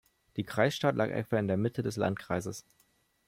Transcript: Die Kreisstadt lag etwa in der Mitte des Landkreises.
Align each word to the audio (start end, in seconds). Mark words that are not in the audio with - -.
Die 0.35 0.43
Kreisstadt 0.43 0.95
lag 0.95 1.09
etwa 1.11 1.37
in 1.37 1.47
der 1.47 1.57
Mitte 1.57 1.83
des 1.83 1.95
Landkreises. 1.95 2.65